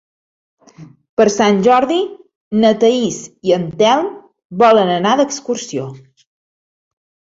[1.19, 1.97] Per Sant Jordi
[2.63, 3.19] na Thaís
[3.51, 4.09] i en Telm
[4.65, 5.87] volen anar d'excursió.